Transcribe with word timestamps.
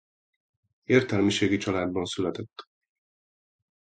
Értelmiségi 0.83 1.57
családban 1.57 2.05
született. 2.05 2.67